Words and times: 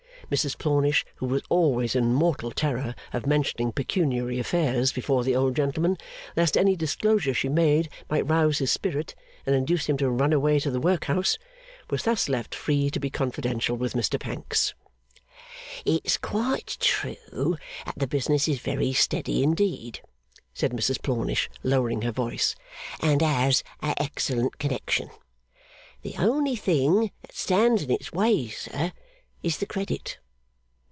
Mrs 0.31 0.57
Plornish, 0.57 1.03
who 1.15 1.25
was 1.25 1.41
always 1.49 1.93
in 1.93 2.13
mortal 2.13 2.51
terror 2.51 2.95
of 3.11 3.25
mentioning 3.27 3.73
pecuniary 3.73 4.39
affairs 4.39 4.93
before 4.93 5.25
the 5.25 5.35
old 5.35 5.57
gentleman, 5.57 5.97
lest 6.37 6.55
any 6.55 6.77
disclosure 6.77 7.33
she 7.33 7.49
made 7.49 7.89
might 8.09 8.25
rouse 8.25 8.59
his 8.59 8.71
spirit 8.71 9.13
and 9.45 9.53
induce 9.53 9.87
him 9.87 9.97
to 9.97 10.09
run 10.09 10.31
away 10.31 10.57
to 10.57 10.71
the 10.71 10.79
workhouse, 10.79 11.37
was 11.89 12.03
thus 12.03 12.29
left 12.29 12.55
free 12.55 12.89
to 12.91 12.97
be 12.97 13.09
confidential 13.09 13.75
with 13.75 13.91
Mr 13.91 14.17
Pancks. 14.17 14.73
'It's 15.85 16.15
quite 16.15 16.77
true 16.79 17.57
that 17.85 17.95
the 17.99 18.07
business 18.07 18.47
is 18.47 18.59
very 18.59 18.93
steady 18.93 19.43
indeed,' 19.43 19.99
said 20.53 20.71
Mrs 20.71 21.01
Plornish, 21.01 21.49
lowering 21.61 22.03
her 22.03 22.11
voice; 22.13 22.55
'and 23.01 23.21
has 23.21 23.65
a 23.83 24.01
excellent 24.01 24.59
connection. 24.59 25.09
The 26.03 26.15
only 26.17 26.55
thing 26.55 27.11
that 27.21 27.33
stands 27.35 27.83
in 27.83 27.91
its 27.91 28.13
way, 28.13 28.47
sir, 28.47 28.93
is 29.43 29.57
the 29.57 29.65
Credit. 29.65 30.17